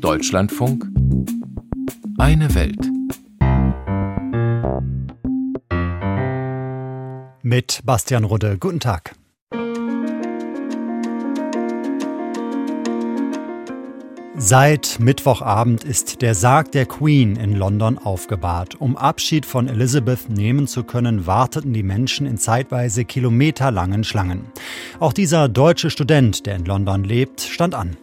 [0.00, 0.86] Deutschlandfunk
[2.18, 2.78] Eine Welt.
[7.42, 8.58] Mit Bastian Rudde.
[8.58, 9.14] Guten Tag.
[14.36, 18.80] Seit Mittwochabend ist der Sarg der Queen in London aufgebahrt.
[18.80, 24.46] Um Abschied von Elizabeth nehmen zu können, warteten die Menschen in zeitweise kilometerlangen Schlangen.
[24.98, 27.96] Auch dieser deutsche Student, der in London lebt, stand an.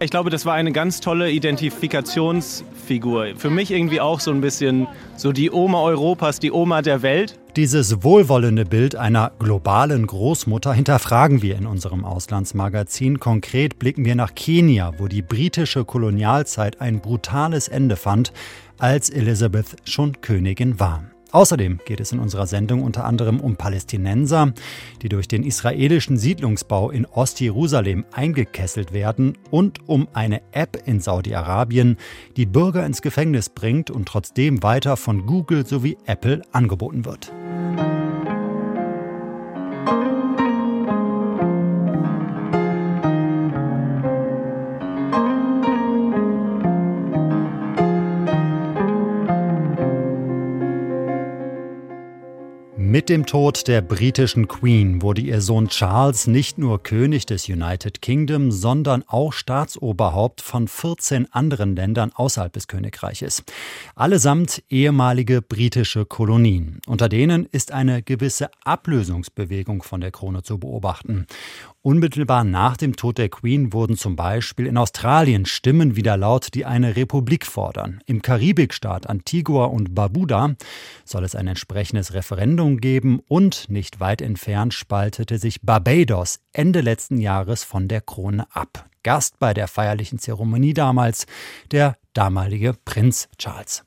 [0.00, 3.34] Ich glaube, das war eine ganz tolle Identifikationsfigur.
[3.36, 7.36] Für mich irgendwie auch so ein bisschen so die Oma Europas, die Oma der Welt.
[7.56, 13.18] Dieses wohlwollende Bild einer globalen Großmutter hinterfragen wir in unserem Auslandsmagazin.
[13.18, 18.32] Konkret blicken wir nach Kenia, wo die britische Kolonialzeit ein brutales Ende fand,
[18.78, 21.02] als Elizabeth schon Königin war.
[21.30, 24.54] Außerdem geht es in unserer Sendung unter anderem um Palästinenser,
[25.02, 31.98] die durch den israelischen Siedlungsbau in Ostjerusalem eingekesselt werden und um eine App in Saudi-Arabien,
[32.36, 37.30] die Bürger ins Gefängnis bringt und trotzdem weiter von Google sowie Apple angeboten wird.
[53.08, 58.02] Mit dem Tod der britischen Queen wurde ihr Sohn Charles nicht nur König des United
[58.02, 63.44] Kingdom, sondern auch Staatsoberhaupt von 14 anderen Ländern außerhalb des Königreiches.
[63.94, 66.82] Allesamt ehemalige britische Kolonien.
[66.86, 71.26] Unter denen ist eine gewisse Ablösungsbewegung von der Krone zu beobachten.
[71.82, 76.64] Unmittelbar nach dem Tod der Queen wurden zum Beispiel in Australien Stimmen wieder laut, die
[76.64, 78.00] eine Republik fordern.
[78.04, 80.56] Im Karibikstaat Antigua und Barbuda
[81.04, 87.18] soll es ein entsprechendes Referendum geben und nicht weit entfernt spaltete sich Barbados Ende letzten
[87.18, 88.88] Jahres von der Krone ab.
[89.04, 91.26] Gast bei der feierlichen Zeremonie damals
[91.70, 93.84] der damalige Prinz Charles.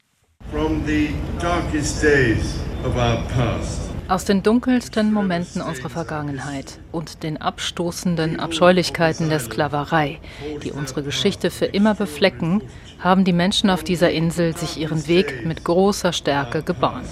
[0.50, 1.10] From the
[1.42, 2.56] darkest days
[2.86, 3.91] of our past.
[4.12, 10.20] Aus den dunkelsten Momenten unserer Vergangenheit und den abstoßenden Abscheulichkeiten der Sklaverei,
[10.66, 12.62] die unsere Geschichte für immer beflecken,
[13.00, 17.08] haben die Menschen auf dieser Insel sich ihren Weg mit großer Stärke gebahnt.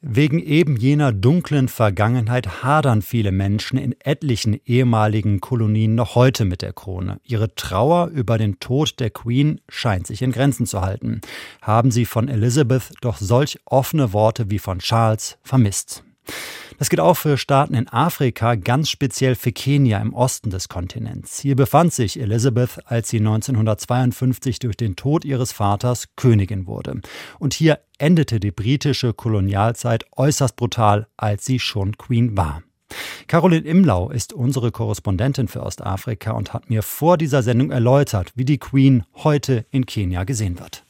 [0.00, 6.62] Wegen eben jener dunklen Vergangenheit hadern viele Menschen in etlichen ehemaligen Kolonien noch heute mit
[6.62, 7.18] der Krone.
[7.24, 11.20] Ihre Trauer über den Tod der Queen scheint sich in Grenzen zu halten.
[11.62, 16.04] Haben sie von Elizabeth doch solch offene Worte wie von Charles vermisst.
[16.78, 21.40] Das gilt auch für Staaten in Afrika, ganz speziell für Kenia im Osten des Kontinents.
[21.40, 27.00] Hier befand sich Elizabeth, als sie 1952 durch den Tod ihres Vaters Königin wurde.
[27.40, 32.62] Und hier endete die britische Kolonialzeit äußerst brutal, als sie schon Queen war.
[33.26, 38.44] Caroline Imlau ist unsere Korrespondentin für Ostafrika und hat mir vor dieser Sendung erläutert, wie
[38.44, 40.84] die Queen heute in Kenia gesehen wird.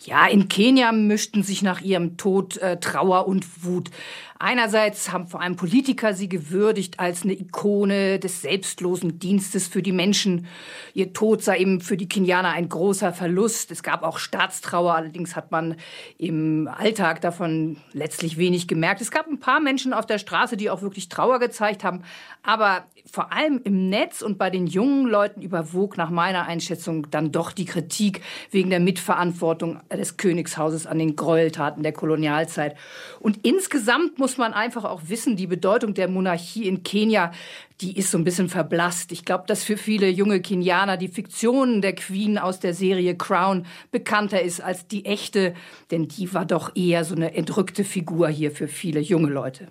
[0.00, 3.90] Ja, in Kenia mischten sich nach ihrem Tod äh, Trauer und Wut.
[4.38, 9.90] Einerseits haben vor allem Politiker sie gewürdigt als eine Ikone des selbstlosen Dienstes für die
[9.90, 10.46] Menschen.
[10.94, 13.72] Ihr Tod sei eben für die Kenianer ein großer Verlust.
[13.72, 15.74] Es gab auch Staatstrauer, allerdings hat man
[16.18, 19.00] im Alltag davon letztlich wenig gemerkt.
[19.00, 22.04] Es gab ein paar Menschen auf der Straße, die auch wirklich Trauer gezeigt haben,
[22.42, 27.32] aber vor allem im Netz und bei den jungen Leuten überwog nach meiner Einschätzung dann
[27.32, 32.76] doch die Kritik wegen der Mitverantwortung des Königshauses an den Gräueltaten der Kolonialzeit.
[33.20, 37.32] Und insgesamt muss man einfach auch wissen, die Bedeutung der Monarchie in Kenia,
[37.80, 39.12] die ist so ein bisschen verblasst.
[39.12, 43.64] Ich glaube, dass für viele junge Kenianer die Fiktion der Queen aus der Serie Crown
[43.90, 45.54] bekannter ist als die echte,
[45.90, 49.68] denn die war doch eher so eine entrückte Figur hier für viele junge Leute.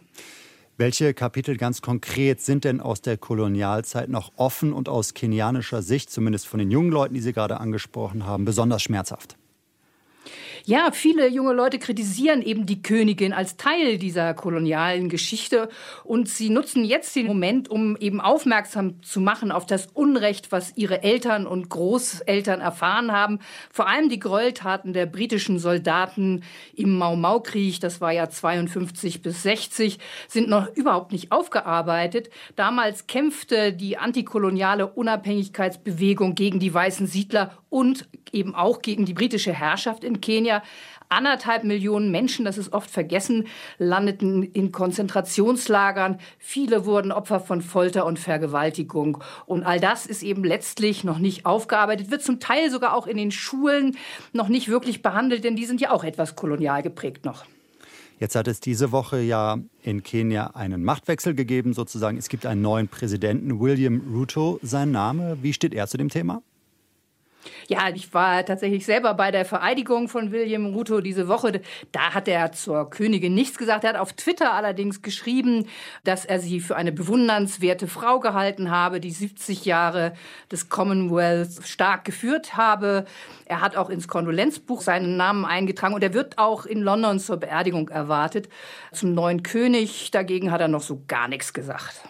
[0.79, 6.11] Welche Kapitel ganz konkret sind denn aus der Kolonialzeit noch offen und aus kenianischer Sicht,
[6.11, 9.37] zumindest von den jungen Leuten, die Sie gerade angesprochen haben, besonders schmerzhaft?
[10.69, 15.69] Ja, viele junge Leute kritisieren eben die Königin als Teil dieser kolonialen Geschichte
[16.03, 20.75] und sie nutzen jetzt den Moment, um eben aufmerksam zu machen auf das Unrecht, was
[20.75, 23.39] ihre Eltern und Großeltern erfahren haben.
[23.71, 26.43] Vor allem die Gräueltaten der britischen Soldaten
[26.75, 32.29] im Mau-Mau-Krieg, das war ja 52 bis 60, sind noch überhaupt nicht aufgearbeitet.
[32.57, 39.53] Damals kämpfte die antikoloniale Unabhängigkeitsbewegung gegen die weißen Siedler und eben auch gegen die britische
[39.53, 40.56] Herrschaft in Kenia.
[41.09, 46.19] Anderthalb Millionen Menschen, das ist oft vergessen, landeten in Konzentrationslagern.
[46.37, 49.23] Viele wurden Opfer von Folter und Vergewaltigung.
[49.45, 53.15] Und all das ist eben letztlich noch nicht aufgearbeitet, wird zum Teil sogar auch in
[53.15, 53.95] den Schulen
[54.33, 57.45] noch nicht wirklich behandelt, denn die sind ja auch etwas kolonial geprägt noch.
[58.19, 62.17] Jetzt hat es diese Woche ja in Kenia einen Machtwechsel gegeben, sozusagen.
[62.17, 65.37] Es gibt einen neuen Präsidenten, William Ruto, sein Name.
[65.41, 66.41] Wie steht er zu dem Thema?
[67.67, 71.61] Ja, ich war tatsächlich selber bei der Vereidigung von William Ruto diese Woche.
[71.91, 73.83] Da hat er zur Königin nichts gesagt.
[73.83, 75.67] Er hat auf Twitter allerdings geschrieben,
[76.03, 80.13] dass er sie für eine bewundernswerte Frau gehalten habe, die 70 Jahre
[80.51, 83.05] des Commonwealth stark geführt habe.
[83.45, 87.37] Er hat auch ins Kondolenzbuch seinen Namen eingetragen und er wird auch in London zur
[87.37, 88.49] Beerdigung erwartet.
[88.91, 92.01] Zum neuen König dagegen hat er noch so gar nichts gesagt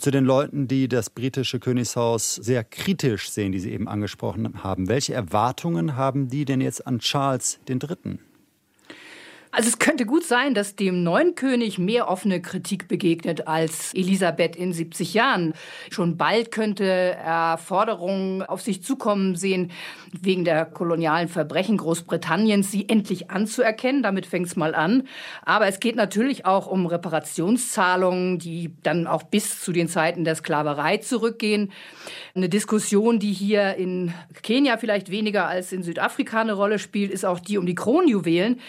[0.00, 4.88] zu den Leuten, die das britische Königshaus sehr kritisch sehen, die Sie eben angesprochen haben.
[4.88, 8.18] Welche Erwartungen haben die denn jetzt an Charles III.?
[9.52, 14.54] Also es könnte gut sein, dass dem neuen König mehr offene Kritik begegnet als Elisabeth
[14.54, 15.54] in 70 Jahren.
[15.90, 19.72] Schon bald könnte er Forderungen auf sich zukommen sehen,
[20.12, 24.04] wegen der kolonialen Verbrechen Großbritanniens, sie endlich anzuerkennen.
[24.04, 25.08] Damit fängt es mal an.
[25.44, 30.36] Aber es geht natürlich auch um Reparationszahlungen, die dann auch bis zu den Zeiten der
[30.36, 31.72] Sklaverei zurückgehen.
[32.36, 34.14] Eine Diskussion, die hier in
[34.44, 38.60] Kenia vielleicht weniger als in Südafrika eine Rolle spielt, ist auch die um die Kronjuwelen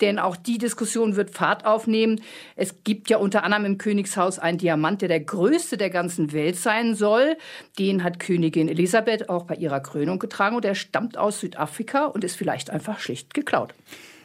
[0.00, 2.20] denn auch die Diskussion wird Fahrt aufnehmen.
[2.56, 6.56] Es gibt ja unter anderem im Königshaus einen Diamant, der der größte der ganzen Welt
[6.56, 7.36] sein soll.
[7.78, 12.24] Den hat Königin Elisabeth auch bei ihrer Krönung getragen und er stammt aus Südafrika und
[12.24, 13.74] ist vielleicht einfach schlicht geklaut.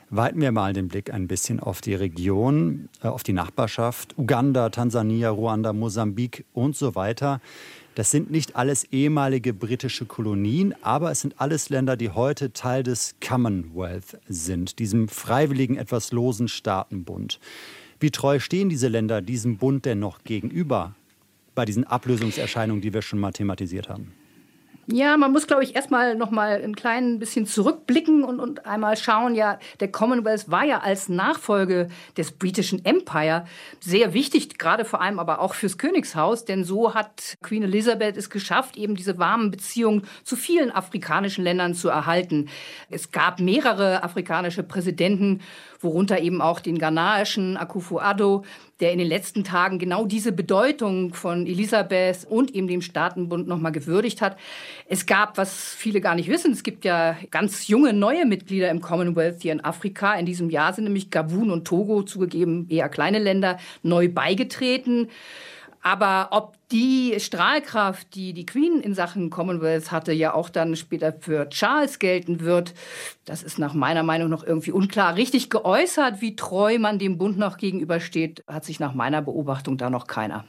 [0.10, 4.18] Weiten wir mal den Blick ein bisschen auf die Region, äh, auf die Nachbarschaft.
[4.18, 7.42] Uganda, Tansania, Ruanda, Mosambik und so weiter.
[7.95, 12.83] Das sind nicht alles ehemalige britische Kolonien, aber es sind alles Länder, die heute Teil
[12.83, 17.39] des Commonwealth sind, diesem freiwilligen, etwas losen Staatenbund.
[18.01, 20.94] Wie treu stehen diese Länder diesem Bund denn noch gegenüber
[21.56, 24.12] bei diesen Ablösungserscheinungen, die wir schon mal thematisiert haben?
[24.88, 28.96] Ja, man muss, glaube ich, erstmal noch mal ein klein bisschen zurückblicken und, und einmal
[28.98, 29.34] schauen.
[29.34, 33.46] Ja, der Commonwealth war ja als Nachfolge des britischen Empire
[33.80, 38.30] sehr wichtig, gerade vor allem aber auch fürs Königshaus, denn so hat Queen Elizabeth es
[38.30, 42.50] geschafft, eben diese warmen Beziehungen zu vielen afrikanischen Ländern zu erhalten.
[42.92, 45.42] Es gab mehrere afrikanische Präsidenten
[45.81, 48.44] worunter eben auch den ghanaischen Akufo-Addo,
[48.80, 53.72] der in den letzten Tagen genau diese Bedeutung von Elisabeth und eben dem Staatenbund nochmal
[53.72, 54.38] gewürdigt hat.
[54.88, 58.81] Es gab, was viele gar nicht wissen, es gibt ja ganz junge neue Mitglieder im
[58.81, 60.16] Commonwealth hier in Afrika.
[60.16, 65.10] In diesem Jahr sind nämlich Gabun und Togo zugegeben eher kleine Länder neu beigetreten.
[65.86, 71.14] Aber ob die Strahlkraft, die die Queen in Sachen Commonwealth hatte, ja auch dann später
[71.14, 72.74] für Charles gelten wird,
[73.26, 75.16] das ist nach meiner Meinung noch irgendwie unklar.
[75.16, 79.92] Richtig geäußert, wie treu man dem Bund noch gegenübersteht, hat sich nach meiner Beobachtung da
[79.92, 80.46] noch keiner.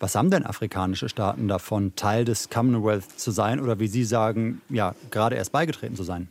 [0.00, 4.60] Was haben denn afrikanische Staaten davon, Teil des Commonwealth zu sein oder wie Sie sagen,
[4.68, 6.28] ja, gerade erst beigetreten zu sein?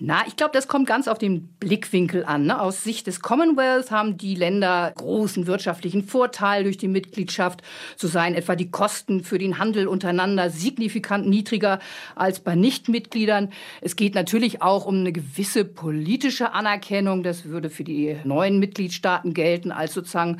[0.00, 2.46] Na, ich glaube, das kommt ganz auf den Blickwinkel an.
[2.46, 2.60] Ne?
[2.60, 7.62] Aus Sicht des Commonwealth haben die Länder großen wirtschaftlichen Vorteil durch die Mitgliedschaft.
[7.94, 11.78] So seien etwa die Kosten für den Handel untereinander signifikant niedriger
[12.16, 13.52] als bei Nichtmitgliedern.
[13.82, 17.22] Es geht natürlich auch um eine gewisse politische Anerkennung.
[17.22, 20.38] Das würde für die neuen Mitgliedstaaten gelten als sozusagen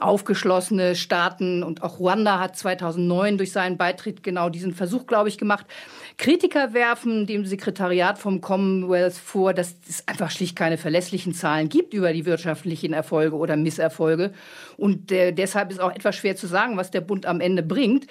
[0.00, 1.62] aufgeschlossene Staaten.
[1.62, 5.66] Und auch Ruanda hat 2009 durch seinen Beitritt genau diesen Versuch, glaube ich, gemacht.
[6.16, 11.94] Kritiker werfen dem Sekretariat vom Commonwealth vor, dass es einfach schlicht keine verlässlichen Zahlen gibt
[11.94, 14.32] über die wirtschaftlichen Erfolge oder Misserfolge.
[14.76, 18.06] Und äh, deshalb ist auch etwas schwer zu sagen, was der Bund am Ende bringt.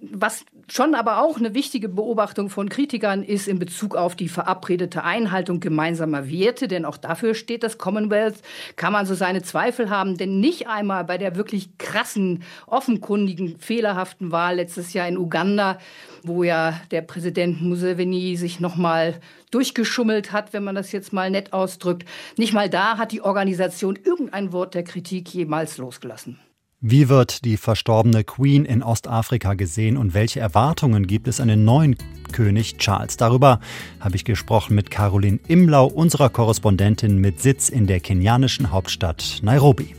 [0.00, 5.04] Was schon aber auch eine wichtige Beobachtung von Kritikern ist in Bezug auf die verabredete
[5.04, 8.36] Einhaltung gemeinsamer Werte, denn auch dafür steht das Commonwealth,
[8.76, 14.32] kann man so seine Zweifel haben, denn nicht einmal bei der wirklich krassen, offenkundigen, fehlerhaften
[14.32, 15.78] Wahl letztes Jahr in Uganda,
[16.22, 19.20] wo ja der Präsident Museveni sich nochmal
[19.52, 22.04] durchgeschummelt hat, wenn man das jetzt mal nett ausdrückt,
[22.36, 26.40] nicht mal da hat die Organisation irgendein Wort der Kritik jemals losgelassen.
[26.86, 31.64] Wie wird die verstorbene Queen in Ostafrika gesehen und welche Erwartungen gibt es an den
[31.64, 31.96] neuen
[32.30, 33.16] König Charles?
[33.16, 33.58] Darüber
[34.00, 39.94] habe ich gesprochen mit Caroline Imlau, unserer Korrespondentin mit Sitz in der kenianischen Hauptstadt Nairobi.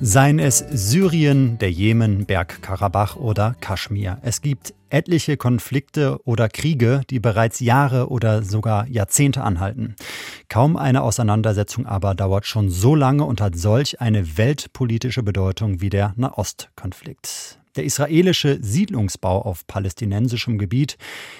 [0.00, 4.18] Seien es Syrien, der Jemen, Bergkarabach oder Kaschmir.
[4.22, 9.96] Es gibt etliche Konflikte oder Kriege, die bereits Jahre oder sogar Jahrzehnte anhalten.
[10.48, 15.90] Kaum eine Auseinandersetzung aber dauert schon so lange und hat solch eine weltpolitische Bedeutung wie
[15.90, 17.58] der Nahostkonflikt.
[17.76, 20.96] Der israelische Siedlungsbau auf palästinensischem Gebiet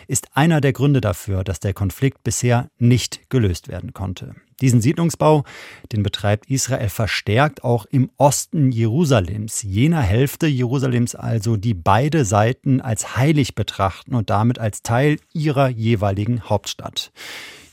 [0.06, 4.34] ist einer der Gründe dafür, dass der Konflikt bisher nicht gelöst werden konnte.
[4.60, 5.44] Diesen Siedlungsbau,
[5.92, 12.80] den betreibt Israel verstärkt auch im Osten Jerusalems, jener Hälfte Jerusalems also, die beide Seiten
[12.80, 17.12] als heilig betrachten und damit als Teil ihrer jeweiligen Hauptstadt.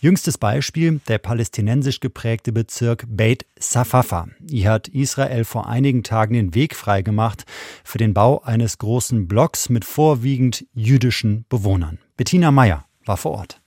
[0.03, 4.27] Jüngstes Beispiel der palästinensisch geprägte Bezirk Beit Safafa.
[4.49, 7.45] Hier hat Israel vor einigen Tagen den Weg freigemacht
[7.85, 11.99] für den Bau eines großen Blocks mit vorwiegend jüdischen Bewohnern.
[12.17, 13.61] Bettina Meyer war vor Ort.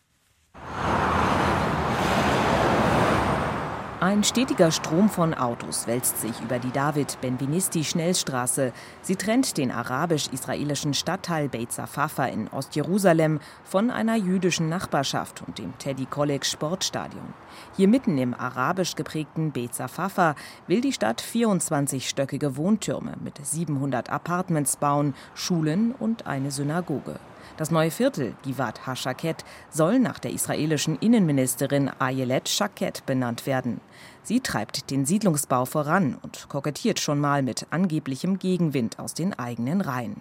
[4.06, 8.72] Ein stetiger Strom von Autos wälzt sich über die David-Benvenisti-Schnellstraße.
[9.02, 15.76] Sie trennt den arabisch-israelischen Stadtteil Beit Safafa in Ostjerusalem von einer jüdischen Nachbarschaft und dem
[15.78, 17.34] Teddy Kollek Sportstadion.
[17.76, 20.36] Hier mitten im arabisch geprägten Beit Safafa
[20.68, 27.18] will die Stadt 24-stöckige Wohntürme mit 700 Apartments bauen, Schulen und eine Synagoge.
[27.56, 33.80] Das neue Viertel, Givat HaShaket, soll nach der israelischen Innenministerin Ayelet Shaket benannt werden.
[34.22, 39.80] Sie treibt den Siedlungsbau voran und kokettiert schon mal mit angeblichem Gegenwind aus den eigenen
[39.80, 40.20] Reihen.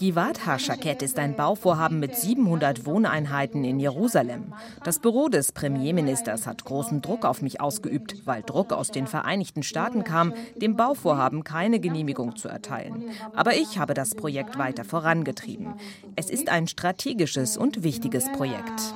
[0.00, 4.54] Givat HaShaket ist ein Bauvorhaben mit 700 Wohneinheiten in Jerusalem.
[4.82, 9.62] Das Büro des Premierministers hat großen Druck auf mich ausgeübt, weil Druck aus den Vereinigten
[9.62, 13.10] Staaten kam, dem Bauvorhaben keine Genehmigung zu erteilen.
[13.34, 15.74] Aber ich habe das Projekt weiter vorangetrieben.
[16.16, 18.94] Es ist ein strategisches und wichtiges Projekt.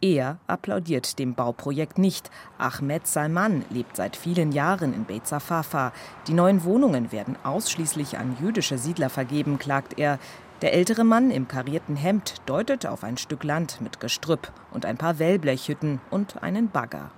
[0.00, 2.30] Er applaudiert dem Bauprojekt nicht.
[2.56, 5.92] Ahmed Salman lebt seit vielen Jahren in Beit Safafa.
[6.28, 10.18] Die neuen Wohnungen werden ausschließlich an jüdische Siedler vergeben, klagt er.
[10.62, 14.98] Der ältere Mann im karierten Hemd deutet auf ein Stück Land mit Gestrüpp und ein
[14.98, 17.10] paar Wellblechhütten und einen Bagger.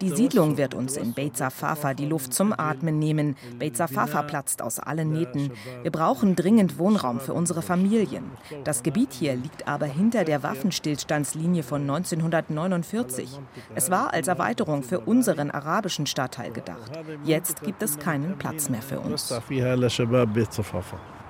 [0.00, 3.36] Die Siedlung wird uns in Beit Safafa die Luft zum Atmen nehmen.
[3.58, 5.52] Beit Safafa platzt aus allen Nähten.
[5.82, 8.24] Wir brauchen dringend Wohnraum für unsere Familien.
[8.64, 13.38] Das Gebiet hier liegt aber hinter der Waffenstillstandslinie von 1949.
[13.74, 16.98] Es war als Erweiterung für unseren arabischen Stadtteil gedacht.
[17.24, 19.32] Jetzt gibt es keinen Platz mehr für uns.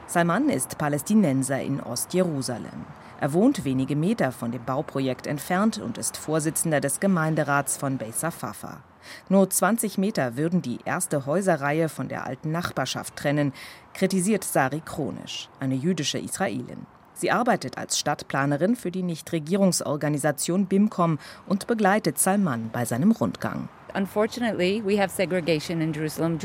[0.09, 2.85] Salman ist Palästinenser in Ostjerusalem.
[3.19, 8.31] Er wohnt wenige Meter von dem Bauprojekt entfernt und ist Vorsitzender des Gemeinderats von Beisa
[8.31, 8.83] Fafa.
[9.29, 13.55] Nur 20 Meter würden die erste Häuserreihe von der alten Nachbarschaft trennen,
[13.95, 16.87] kritisiert Sari Kronisch, eine jüdische Israelin.
[17.15, 23.71] Sie arbeitet als Stadtplanerin für die Nichtregierungsorganisation BIMCOM und begleitet Salman bei seinem Rundgang.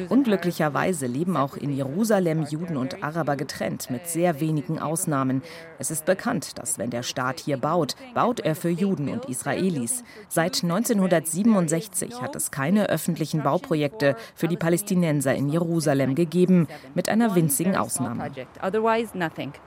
[0.10, 5.42] Unglücklicherweise leben auch in Jerusalem Juden und Araber getrennt, mit sehr wenigen Ausnahmen.
[5.80, 10.04] Es ist bekannt, dass wenn der Staat hier baut, baut er für Juden und Israelis.
[10.30, 17.36] Seit 1967 hat es keine öffentlichen Bauprojekte für die Palästinenser in Jerusalem gegeben, mit einer
[17.36, 18.30] winzigen Ausnahme.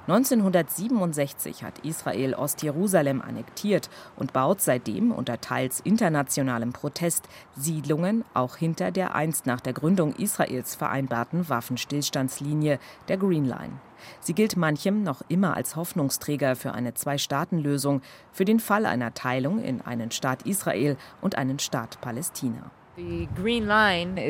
[0.07, 7.29] 1967 hat Israel Ostjerusalem annektiert und baut seitdem unter teils internationalem Protest
[7.75, 12.79] Siedlungen auch hinter der einst nach der Gründung Israels vereinbarten Waffenstillstandslinie,
[13.09, 13.81] der Green Line.
[14.21, 19.59] Sie gilt manchem noch immer als Hoffnungsträger für eine Zwei-Staaten-Lösung, für den Fall einer Teilung
[19.59, 22.71] in einen Staat Israel und einen Staat Palästina.
[22.97, 24.25] Die Green Line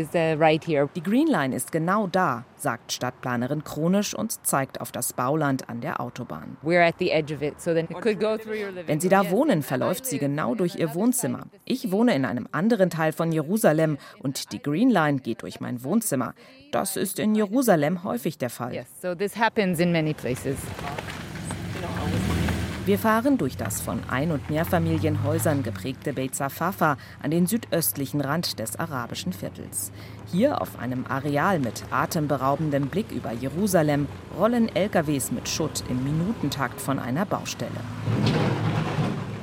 [1.55, 6.57] ist genau da, sagt Stadtplanerin Kronisch und zeigt auf das Bauland an der Autobahn.
[6.63, 6.95] Wenn
[9.01, 11.43] Sie da wohnen, verläuft sie genau durch Ihr Wohnzimmer.
[11.67, 15.85] Ich wohne in einem anderen Teil von Jerusalem und die Green Line geht durch mein
[15.85, 16.35] Wohnzimmer.
[16.73, 18.75] Das ist in Jerusalem häufig der Fall.
[18.75, 20.57] Yes, so this happens in many places.
[22.87, 28.59] Wir fahren durch das von Ein- und Mehrfamilienhäusern geprägte Beit Safafa an den südöstlichen Rand
[28.59, 29.91] des arabischen Viertels.
[30.31, 34.07] Hier auf einem Areal mit atemberaubendem Blick über Jerusalem
[34.39, 37.71] rollen LKWs mit Schutt im Minutentakt von einer Baustelle.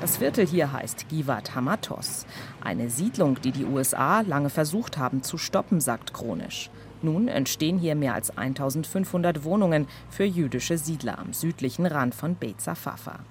[0.02, 2.28] Das Viertel hier heißt Givat Hamatos,
[2.64, 6.70] eine Siedlung, die die USA lange versucht haben zu stoppen, sagt Chronisch.
[7.02, 12.62] Nun entstehen hier mehr als 1500 Wohnungen für jüdische Siedler am südlichen Rand von Beit
[12.62, 13.22] Safafa.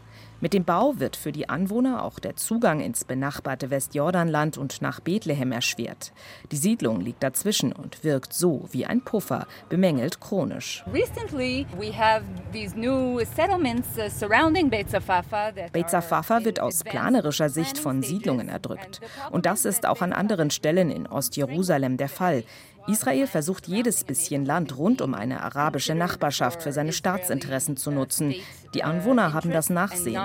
[0.43, 5.01] Mit dem Bau wird für die Anwohner auch der Zugang ins benachbarte Westjordanland und nach
[5.01, 6.13] Bethlehem erschwert.
[6.51, 10.83] Die Siedlung liegt dazwischen und wirkt so wie ein Puffer, bemängelt chronisch.
[10.87, 10.93] Uh,
[15.73, 19.03] Beit Safafa wird aus planerischer Sicht von Siedlungen erdrückt.
[19.31, 22.45] Und das ist auch an anderen Stellen in Ostjerusalem der Fall.
[22.87, 28.35] Israel versucht jedes bisschen Land rund um eine arabische Nachbarschaft für seine Staatsinteressen zu nutzen.
[28.75, 30.23] Die Anwohner haben das Nachsehen.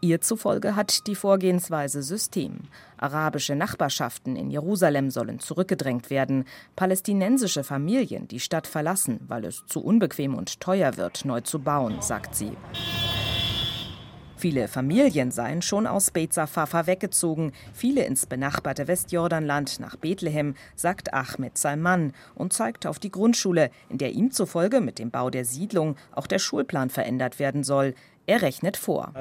[0.00, 2.60] Ihr zufolge hat die Vorgehensweise System.
[2.96, 6.44] Arabische Nachbarschaften in Jerusalem sollen zurückgedrängt werden.
[6.76, 12.00] Palästinensische Familien die Stadt verlassen, weil es zu unbequem und teuer wird, neu zu bauen,
[12.00, 12.52] sagt sie.
[14.44, 21.14] Viele Familien seien schon aus Beit Safafa weggezogen, viele ins benachbarte Westjordanland nach Bethlehem, sagt
[21.14, 25.46] Ahmed Salman und zeigt auf die Grundschule, in der ihm zufolge mit dem Bau der
[25.46, 27.94] Siedlung auch der Schulplan verändert werden soll.
[28.26, 29.14] Er rechnet vor.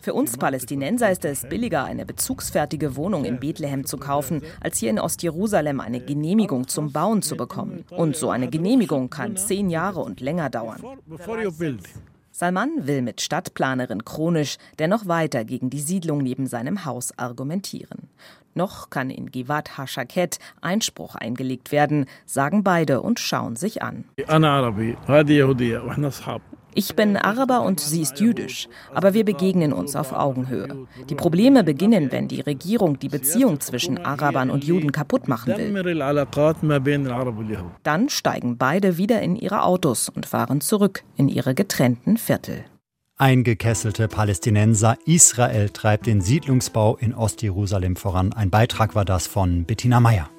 [0.00, 4.90] Für uns Palästinenser ist es billiger, eine bezugsfertige Wohnung in Bethlehem zu kaufen, als hier
[4.90, 7.84] in Ostjerusalem eine Genehmigung zum Bauen zu bekommen.
[7.90, 10.80] Und so eine Genehmigung kann zehn Jahre und länger dauern.
[12.38, 18.08] Salman will mit Stadtplanerin Chronisch dennoch weiter gegen die Siedlung neben seinem Haus argumentieren.
[18.54, 24.04] Noch kann in Givat Hashaket Einspruch eingelegt werden, sagen beide und schauen sich an.
[26.78, 30.86] Ich bin Araber und sie ist jüdisch, aber wir begegnen uns auf Augenhöhe.
[31.10, 35.74] Die Probleme beginnen, wenn die Regierung die Beziehung zwischen Arabern und Juden kaputt machen will.
[37.82, 42.64] Dann steigen beide wieder in ihre Autos und fahren zurück in ihre getrennten Viertel.
[43.16, 48.32] Eingekesselte Palästinenser, Israel treibt den Siedlungsbau in Ostjerusalem voran.
[48.32, 50.30] Ein Beitrag war das von Bettina Meyer.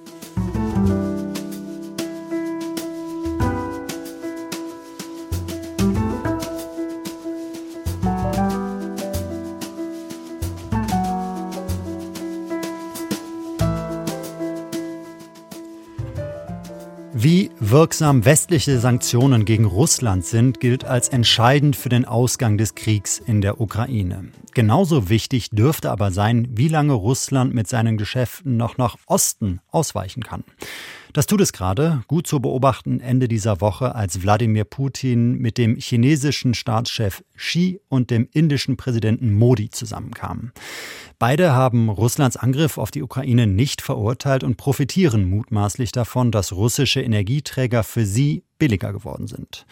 [17.22, 23.20] Wie wirksam westliche Sanktionen gegen Russland sind, gilt als entscheidend für den Ausgang des Kriegs
[23.20, 24.32] in der Ukraine.
[24.54, 30.24] Genauso wichtig dürfte aber sein, wie lange Russland mit seinen Geschäften noch nach Osten ausweichen
[30.24, 30.46] kann.
[31.13, 35.75] Das tut es gerade, gut zu beobachten Ende dieser Woche, als Wladimir Putin mit dem
[35.75, 40.51] chinesischen Staatschef Xi und dem indischen Präsidenten Modi zusammenkamen.
[41.18, 47.01] Beide haben Russlands Angriff auf die Ukraine nicht verurteilt und profitieren mutmaßlich davon, dass russische
[47.01, 49.66] Energieträger für sie billiger geworden sind.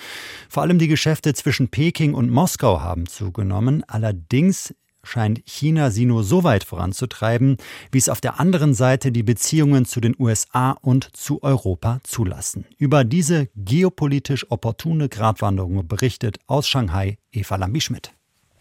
[0.49, 3.83] Vor allem die Geschäfte zwischen Peking und Moskau haben zugenommen.
[3.87, 4.73] Allerdings
[5.07, 7.57] scheint China sie nur so weit voranzutreiben,
[7.91, 12.65] wie es auf der anderen Seite die Beziehungen zu den USA und zu Europa zulassen.
[12.77, 18.11] Über diese geopolitisch opportune Gratwanderung berichtet aus Shanghai Eva Lambi-Schmidt.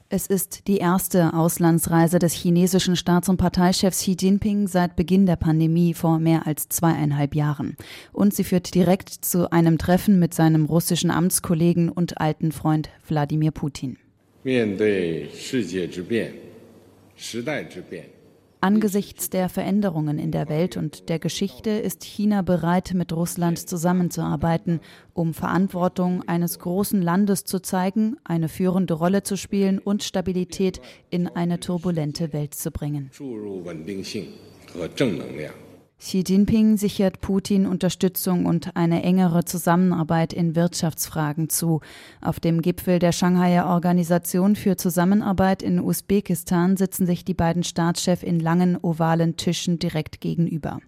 [0.08, 5.34] Es ist die erste Auslandsreise des chinesischen Staats- und Parteichefs Xi Jinping seit Beginn der
[5.34, 7.76] Pandemie vor mehr als zweieinhalb Jahren.
[8.12, 13.50] Und sie führt direkt zu einem Treffen mit seinem russischen Amtskollegen und alten Freund Wladimir
[13.50, 13.98] Putin.
[18.60, 24.78] Angesichts der Veränderungen in der Welt und der Geschichte ist China bereit, mit Russland zusammenzuarbeiten,
[25.14, 30.80] um Verantwortung eines großen Landes zu zeigen, eine führende Rolle zu spielen und Stabilität
[31.10, 33.10] in eine turbulente Welt zu bringen.
[35.98, 41.80] Xi Jinping sichert Putin Unterstützung und eine engere Zusammenarbeit in Wirtschaftsfragen zu.
[42.20, 48.22] Auf dem Gipfel der Shanghaier Organisation für Zusammenarbeit in Usbekistan sitzen sich die beiden Staatschefs
[48.22, 50.80] in langen ovalen Tischen direkt gegenüber.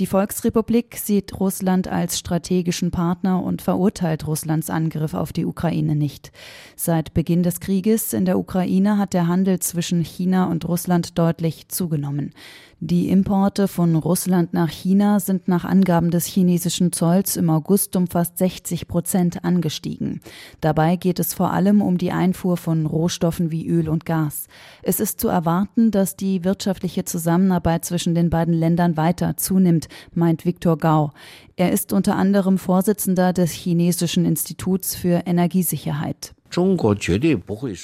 [0.00, 6.32] Die Volksrepublik sieht Russland als strategischen Partner und verurteilt Russlands Angriff auf die Ukraine nicht.
[6.76, 11.68] Seit Beginn des Krieges in der Ukraine hat der Handel zwischen China und Russland deutlich
[11.68, 12.32] zugenommen.
[12.86, 18.08] Die Importe von Russland nach China sind nach Angaben des chinesischen Zolls im August um
[18.08, 20.20] fast 60 Prozent angestiegen.
[20.60, 24.48] Dabei geht es vor allem um die Einfuhr von Rohstoffen wie Öl und Gas.
[24.82, 30.44] Es ist zu erwarten, dass die wirtschaftliche Zusammenarbeit zwischen den beiden Ländern weiter zunimmt, meint
[30.44, 31.12] Viktor Gau.
[31.56, 36.34] Er ist unter anderem Vorsitzender des chinesischen Instituts für Energiesicherheit.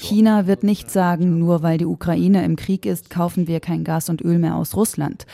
[0.01, 4.09] China wird nicht sagen, nur weil die Ukraine im Krieg ist, kaufen wir kein Gas
[4.09, 5.27] und Öl mehr aus Russland.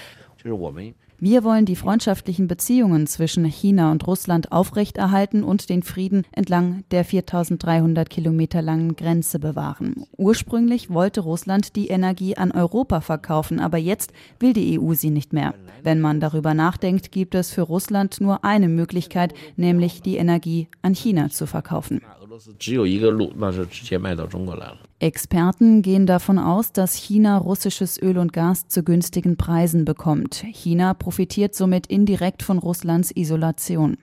[1.18, 7.06] Wir wollen die freundschaftlichen Beziehungen zwischen China und Russland aufrechterhalten und den Frieden entlang der
[7.06, 10.04] 4300 Kilometer langen Grenze bewahren.
[10.18, 15.32] Ursprünglich wollte Russland die Energie an Europa verkaufen, aber jetzt will die EU sie nicht
[15.32, 15.54] mehr.
[15.82, 20.94] Wenn man darüber nachdenkt, gibt es für Russland nur eine Möglichkeit, nämlich die Energie an
[20.94, 22.02] China zu verkaufen.
[24.98, 30.44] Experten gehen davon aus, dass China russisches Öl und Gas zu günstigen Preisen bekommt.
[30.52, 33.98] China profitiert somit indirekt von Russlands Isolation.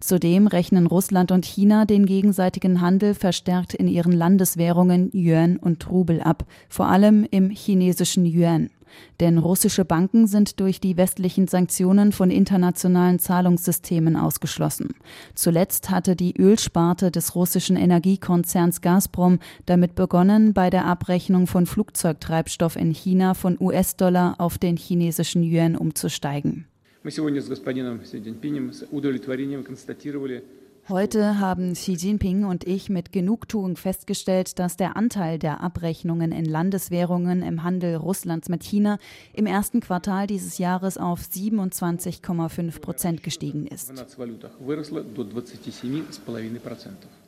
[0.00, 6.20] Zudem rechnen Russland und China den gegenseitigen Handel verstärkt in ihren Landeswährungen Yuan und Rubel
[6.22, 8.70] ab, vor allem im chinesischen Yuan.
[9.19, 14.89] Denn russische Banken sind durch die westlichen Sanktionen von internationalen Zahlungssystemen ausgeschlossen.
[15.35, 22.75] Zuletzt hatte die Ölsparte des russischen Energiekonzerns Gazprom damit begonnen, bei der Abrechnung von Flugzeugtreibstoff
[22.75, 26.65] in China von US-Dollar auf den chinesischen Yuan umzusteigen.
[27.03, 30.43] Мы сегодня с господином Си Цзиньпинем с удовлетворением констатировали,
[30.88, 36.44] Heute haben Xi Jinping und ich mit Genugtuung festgestellt, dass der Anteil der Abrechnungen in
[36.44, 39.00] Landeswährungen im Handel Russlands mit China
[39.32, 43.92] im ersten Quartal dieses Jahres auf 27,5 Prozent gestiegen ist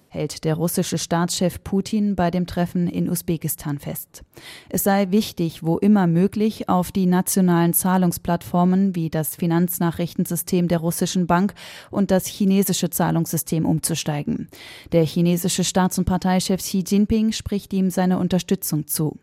[0.08, 4.22] hält der russische Staatschef Putin bei dem Treffen in Usbekistan fest.
[4.68, 11.26] Es sei wichtig, wo immer möglich, auf die nationalen Zahlungsplattformen wie das Finanznachrichtensystem der russischen
[11.26, 11.54] Bank
[11.90, 14.48] und das chinesische Zahlungssystem umzusteigen.
[14.92, 19.18] Der chinesische Staats- und Parteichef Xi Jinping spricht ihm seine Unterstützung zu.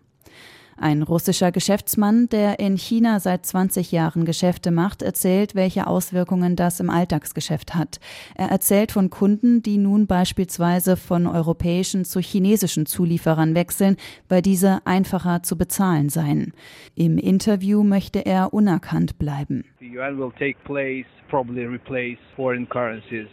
[0.78, 6.82] Ein russischer Geschäftsmann, der in China seit 20 Jahren Geschäfte macht, erzählt, welche Auswirkungen das
[6.82, 8.00] im Alltagsgeschäft hat.
[8.36, 13.96] Er erzählt von Kunden, die nun beispielsweise von europäischen zu chinesischen Zulieferern wechseln,
[14.28, 16.54] weil diese einfacher zu bezahlen seien.
[16.94, 19.64] Im Interview möchte er unerkannt bleiben.
[19.80, 23.28] The yuan will take place, probably replace foreign currencies.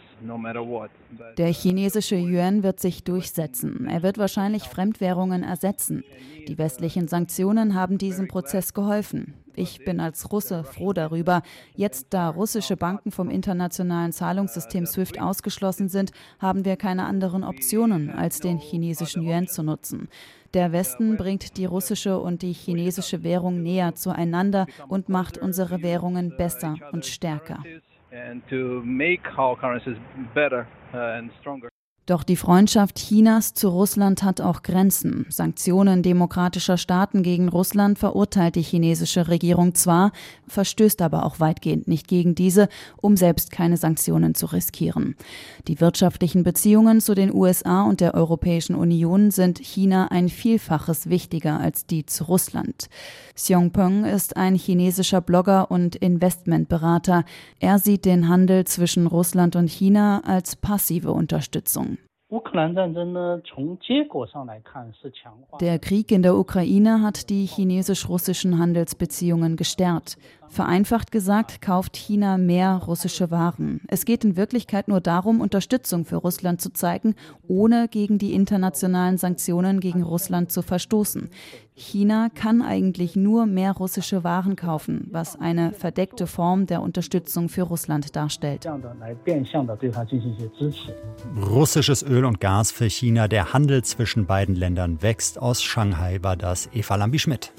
[1.37, 3.87] Der chinesische Yuan wird sich durchsetzen.
[3.89, 6.03] Er wird wahrscheinlich Fremdwährungen ersetzen.
[6.47, 9.33] Die westlichen Sanktionen haben diesem Prozess geholfen.
[9.55, 11.41] Ich bin als Russe froh darüber.
[11.75, 18.09] Jetzt, da russische Banken vom internationalen Zahlungssystem SWIFT ausgeschlossen sind, haben wir keine anderen Optionen,
[18.09, 20.09] als den chinesischen Yuan zu nutzen.
[20.53, 26.35] Der Westen bringt die russische und die chinesische Währung näher zueinander und macht unsere Währungen
[26.37, 27.63] besser und stärker
[28.13, 29.97] and to make our currencies
[30.33, 31.72] better uh, and stronger.
[32.05, 35.25] Doch die Freundschaft Chinas zu Russland hat auch Grenzen.
[35.29, 40.11] Sanktionen demokratischer Staaten gegen Russland verurteilt die chinesische Regierung zwar,
[40.49, 45.15] verstößt aber auch weitgehend nicht gegen diese, um selbst keine Sanktionen zu riskieren.
[45.69, 51.61] Die wirtschaftlichen Beziehungen zu den USA und der Europäischen Union sind China ein Vielfaches wichtiger
[51.61, 52.89] als die zu Russland.
[53.35, 57.23] Xiong Peng ist ein chinesischer Blogger und Investmentberater.
[57.61, 61.92] Er sieht den Handel zwischen Russland und China als passive Unterstützung.
[65.61, 70.17] Der Krieg in der Ukraine hat die chinesisch-russischen Handelsbeziehungen gestärkt.
[70.53, 73.81] Vereinfacht gesagt, kauft China mehr russische Waren.
[73.87, 77.15] Es geht in Wirklichkeit nur darum, Unterstützung für Russland zu zeigen,
[77.47, 81.31] ohne gegen die internationalen Sanktionen gegen Russland zu verstoßen.
[81.73, 87.63] China kann eigentlich nur mehr russische Waren kaufen, was eine verdeckte Form der Unterstützung für
[87.63, 88.69] Russland darstellt.
[91.35, 95.41] Russisches Öl und Gas für China, der Handel zwischen beiden Ländern wächst.
[95.41, 97.51] Aus Shanghai war das Eva Lambi-Schmidt.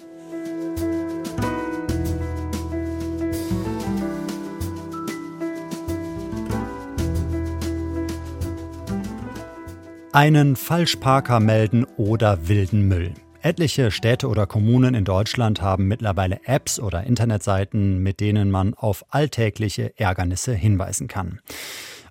[10.15, 13.15] Einen Falschparker melden oder wilden Müll.
[13.43, 19.05] Etliche Städte oder Kommunen in Deutschland haben mittlerweile Apps oder Internetseiten, mit denen man auf
[19.09, 21.41] alltägliche Ärgernisse hinweisen kann.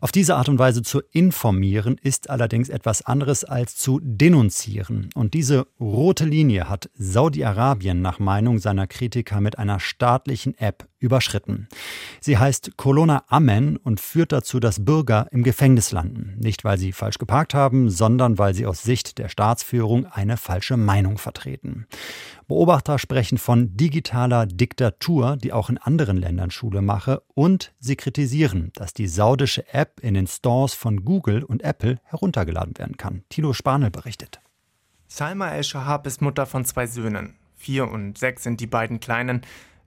[0.02, 5.10] Auf diese Art und Weise zu informieren ist allerdings etwas anderes als zu denunzieren.
[5.16, 11.68] Und diese rote Linie hat Saudi-Arabien nach Meinung seiner Kritiker mit einer staatlichen App überschritten.
[12.20, 16.36] Sie heißt Colonna Amen und führt dazu, dass Bürger im Gefängnis landen.
[16.40, 20.78] Nicht, weil sie falsch geparkt haben, sondern weil sie aus Sicht der Staatsführung eine falsche
[20.78, 21.86] Meinung vertreten.
[22.48, 28.72] Beobachter sprechen von digitaler Diktatur, die auch in anderen Ländern Schule mache, und sie kritisieren,
[28.76, 33.24] dass die saudische App in den Stores von Google und Apple heruntergeladen werden kann.
[33.30, 34.40] Tilo Spanel berichtet.
[35.08, 37.36] Salma El-Shahab ist Mutter von zwei Söhnen.
[37.56, 39.42] Vier und sechs sind die beiden Kleinen.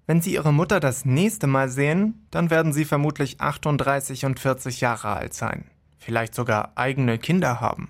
[0.06, 4.80] Wenn Sie Ihre Mutter das nächste Mal sehen, dann werden Sie vermutlich 38 und 40
[4.80, 5.68] Jahre alt sein.
[5.98, 7.88] Vielleicht sogar eigene Kinder haben.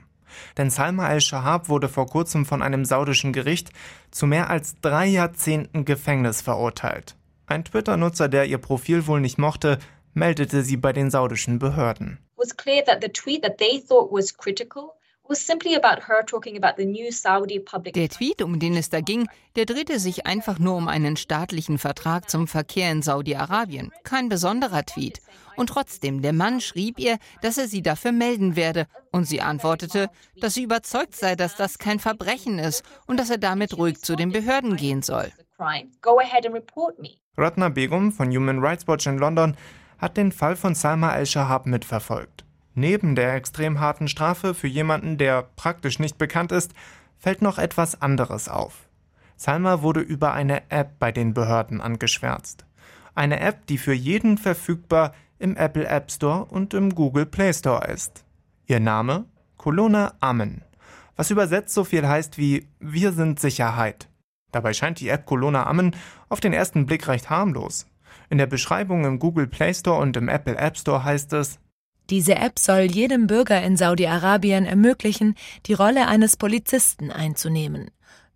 [0.57, 3.71] Denn Salma al-Shahab wurde vor kurzem von einem saudischen Gericht
[4.11, 7.17] zu mehr als drei Jahrzehnten Gefängnis verurteilt.
[7.47, 9.79] Ein Twitter-Nutzer, der ihr Profil wohl nicht mochte,
[10.15, 12.19] meldete sie bei den saudischen Behörden.
[17.97, 21.79] Der Tweet, um den es da ging, der drehte sich einfach nur um einen staatlichen
[21.79, 23.93] Vertrag zum Verkehr in Saudi-Arabien.
[24.05, 25.21] Kein besonderer Tweet.
[25.57, 28.87] Und trotzdem, der Mann schrieb ihr, dass er sie dafür melden werde.
[29.11, 30.11] Und sie antwortete,
[30.41, 34.17] dass sie überzeugt sei, dass das kein Verbrechen ist und dass er damit ruhig zu
[34.17, 35.33] den Behörden gehen soll.
[37.37, 39.57] Ratna Begum von Human Rights Watch in London
[39.99, 42.46] hat den Fall von Salma al-Shahab mitverfolgt.
[42.79, 46.75] Neben der extrem harten Strafe für jemanden, der praktisch nicht bekannt ist,
[47.17, 48.87] fällt noch etwas anderes auf.
[49.35, 52.67] Salma wurde über eine App bei den Behörden angeschwärzt.
[53.15, 57.87] Eine App, die für jeden verfügbar im Apple App Store und im Google Play Store
[57.87, 58.27] ist.
[58.67, 59.25] Ihr Name?
[59.57, 60.63] Colonna Amen,
[61.17, 64.11] was übersetzt so viel heißt wie Wir sind Sicherheit.
[64.53, 65.97] Dabei scheint die App Colonna Amen
[66.29, 67.87] auf den ersten Blick recht harmlos.
[68.29, 71.59] In der Beschreibung im Google Play Store und im Apple App Store heißt es,
[72.11, 75.35] diese App soll jedem Bürger in Saudi-Arabien ermöglichen,
[75.67, 77.91] die Rolle eines Polizisten einzunehmen.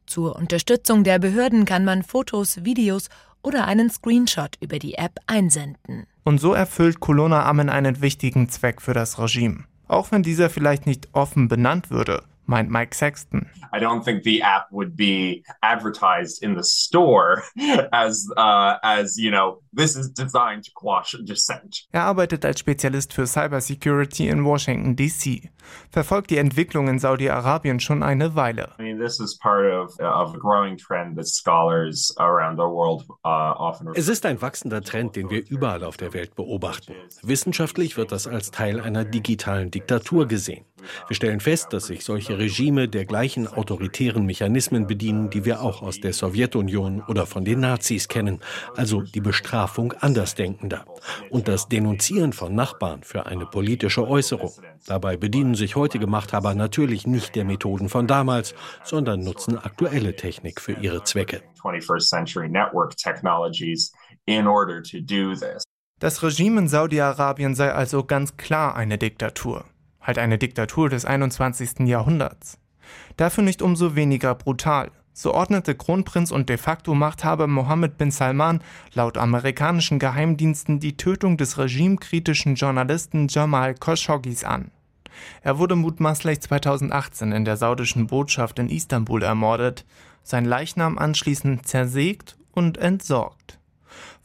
[0.06, 3.08] Zur Unterstützung der Behörden kann man Fotos, Videos
[3.42, 6.06] oder einen Screenshot über die App einsenden.
[6.24, 9.64] Und so erfüllt Colonna Amen einen wichtigen Zweck für das Regime.
[9.86, 13.48] Auch wenn dieser vielleicht nicht offen benannt würde meint Mike Sexton.
[13.72, 17.44] I don't think the app would be advertised in the store
[17.92, 21.86] as uh, as you know this is designed to quash dissent.
[21.92, 25.48] Er arbeitet als Spezialist für Cybersecurity in Washington DC,
[25.90, 28.74] verfolgt die Entwicklung in Saudi-Arabien schon eine Weile.
[28.78, 33.04] I mean, this is part of, of a growing trend that scholars around the world
[33.24, 33.88] uh, often.
[33.94, 36.94] Es ist ein wachsender Trend, den wir überall auf der Welt beobachten.
[37.22, 40.64] Wissenschaftlich wird das als Teil einer digitalen Diktatur gesehen.
[41.08, 45.82] Wir stellen fest, dass sich solche Regime der gleichen autoritären Mechanismen bedienen, die wir auch
[45.82, 48.40] aus der Sowjetunion oder von den Nazis kennen,
[48.76, 50.84] also die Bestrafung Andersdenkender
[51.30, 54.52] und das Denunzieren von Nachbarn für eine politische Äußerung.
[54.86, 60.60] Dabei bedienen sich heutige Machthaber natürlich nicht der Methoden von damals, sondern nutzen aktuelle Technik
[60.60, 61.42] für ihre Zwecke.
[65.98, 69.66] Das Regime in Saudi-Arabien sei also ganz klar eine Diktatur
[70.00, 71.80] halt eine Diktatur des 21.
[71.80, 72.58] Jahrhunderts.
[73.16, 74.90] Dafür nicht umso weniger brutal.
[75.12, 78.62] So ordnete Kronprinz und de facto Machthaber Mohammed bin Salman
[78.94, 84.70] laut amerikanischen Geheimdiensten die Tötung des regimekritischen Journalisten Jamal Khashoggis an.
[85.42, 89.84] Er wurde mutmaßlich 2018 in der saudischen Botschaft in Istanbul ermordet,
[90.22, 93.59] sein Leichnam anschließend zersägt und entsorgt.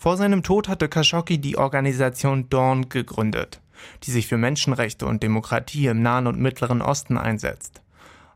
[0.06, 3.60] Vor seinem Tod hatte Khashoggi die Organisation Dawn gegründet
[4.04, 7.82] die sich für Menschenrechte und Demokratie im Nahen und Mittleren Osten einsetzt.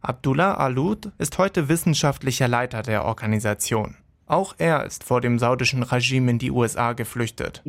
[0.02, 3.96] Abdullah Alud ist heute wissenschaftlicher Leiter der Organisation.
[4.30, 7.64] Auch er ist vor dem saudischen Regime in die USA geflüchtet.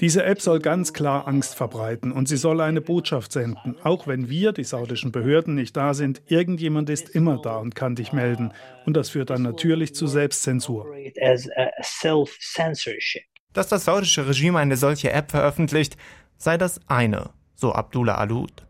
[0.00, 3.74] Diese App soll ganz klar Angst verbreiten und sie soll eine Botschaft senden.
[3.82, 7.96] Auch wenn wir, die saudischen Behörden, nicht da sind, irgendjemand ist immer da und kann
[7.96, 8.52] dich melden.
[8.86, 10.86] Und das führt dann natürlich zu Selbstzensur.
[13.54, 15.96] Dass das saudische Regime eine solche App veröffentlicht,
[16.36, 18.65] sei das eine, so Abdullah Alud.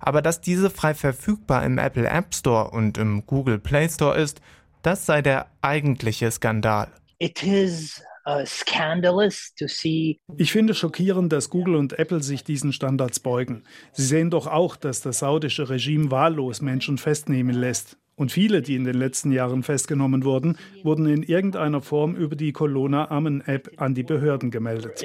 [0.00, 4.40] Aber dass diese frei verfügbar im Apple App Store und im Google Play Store ist,
[4.82, 6.88] das sei der eigentliche Skandal.
[7.18, 8.44] It is uh,
[10.36, 13.64] ich finde schockierend, dass Google und Apple sich diesen Standards beugen.
[13.92, 17.96] Sie sehen doch auch, dass das saudische Regime wahllos Menschen festnehmen lässt.
[18.16, 22.52] Und viele, die in den letzten Jahren festgenommen wurden, wurden in irgendeiner Form über die
[22.52, 25.02] Colonna Amen App an die Behörden gemeldet.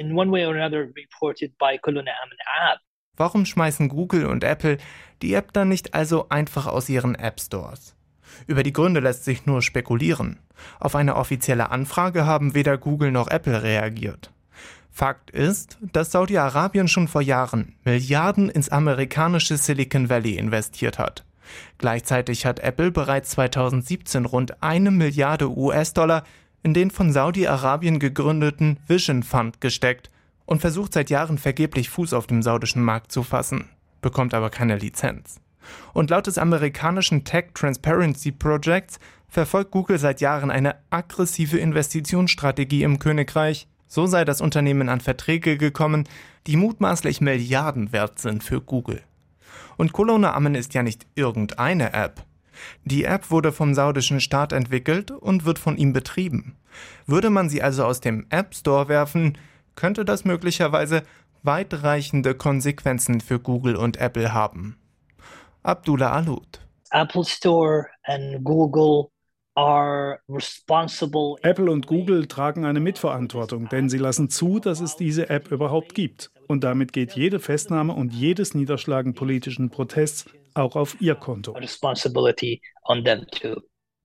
[3.16, 4.78] Warum schmeißen Google und Apple
[5.22, 7.94] die App dann nicht also einfach aus ihren App Stores?
[8.46, 10.38] Über die Gründe lässt sich nur spekulieren.
[10.80, 14.32] Auf eine offizielle Anfrage haben weder Google noch Apple reagiert.
[14.90, 21.24] Fakt ist, dass Saudi-Arabien schon vor Jahren Milliarden ins amerikanische Silicon Valley investiert hat.
[21.78, 26.24] Gleichzeitig hat Apple bereits 2017 rund eine Milliarde US-Dollar
[26.62, 30.10] in den von Saudi-Arabien gegründeten Vision Fund gesteckt
[30.46, 33.68] und versucht seit Jahren vergeblich Fuß auf dem saudischen Markt zu fassen,
[34.00, 35.40] bekommt aber keine Lizenz.
[35.92, 42.98] Und laut des amerikanischen Tech Transparency Projects verfolgt Google seit Jahren eine aggressive Investitionsstrategie im
[42.98, 43.66] Königreich.
[43.88, 46.04] So sei das Unternehmen an Verträge gekommen,
[46.46, 49.02] die mutmaßlich Milliarden wert sind für Google.
[49.76, 52.24] Und Colonna Amen ist ja nicht irgendeine App.
[52.84, 56.56] Die App wurde vom saudischen Staat entwickelt und wird von ihm betrieben.
[57.06, 59.38] Würde man sie also aus dem App Store werfen,
[59.74, 61.02] könnte das möglicherweise
[61.42, 64.78] weitreichende Konsequenzen für Google und Apple haben.
[65.62, 66.60] Abdullah Alud.
[66.90, 69.08] Apple Store and Google
[69.56, 70.18] Apple
[71.70, 76.32] und Google tragen eine Mitverantwortung, denn sie lassen zu, dass es diese App überhaupt gibt.
[76.48, 81.56] Und damit geht jede Festnahme und jedes Niederschlagen politischen Protests auch auf ihr Konto.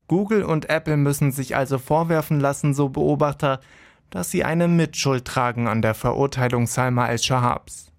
[0.08, 3.60] Google und Apple müssen sich also vorwerfen lassen, so Beobachter,
[4.10, 7.91] dass sie eine Mitschuld tragen an der Verurteilung Salma el-Shahabs.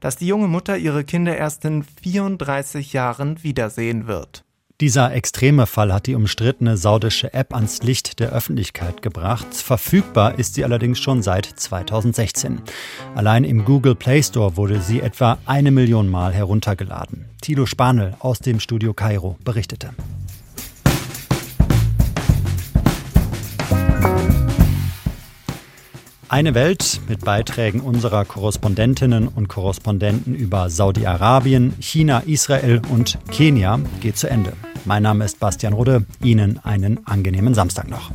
[0.00, 4.44] Dass die junge Mutter ihre Kinder erst in 34 Jahren wiedersehen wird.
[4.82, 9.54] Dieser extreme Fall hat die umstrittene saudische App ans Licht der Öffentlichkeit gebracht.
[9.54, 12.62] Verfügbar ist sie allerdings schon seit 2016.
[13.14, 17.26] Allein im Google Play Store wurde sie etwa eine Million Mal heruntergeladen.
[17.40, 19.90] Thilo Spanel aus dem Studio Kairo berichtete.
[26.32, 34.16] Eine Welt mit Beiträgen unserer Korrespondentinnen und Korrespondenten über Saudi-Arabien, China, Israel und Kenia geht
[34.16, 34.54] zu Ende.
[34.86, 36.06] Mein Name ist Bastian Rudde.
[36.22, 38.12] Ihnen einen angenehmen Samstag noch.